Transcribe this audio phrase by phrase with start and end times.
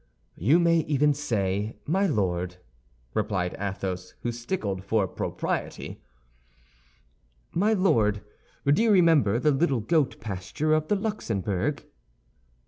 [0.39, 2.55] "You may even say, My Lord,"
[3.13, 6.01] replied Athos, who stickled for propriety.
[7.55, 8.23] "_My Lord,
[8.65, 11.85] do you remember the little goat pasture of the Luxembourg?